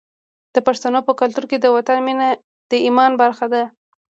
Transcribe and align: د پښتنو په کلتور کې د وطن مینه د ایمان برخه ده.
د 0.53 0.55
پښتنو 0.67 0.99
په 1.07 1.13
کلتور 1.19 1.45
کې 1.51 1.57
د 1.59 1.65
وطن 1.75 1.97
مینه 2.07 2.27
د 2.71 2.73
ایمان 2.85 3.11
برخه 3.21 3.45
ده. 3.53 3.63